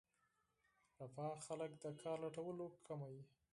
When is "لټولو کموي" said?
2.23-3.21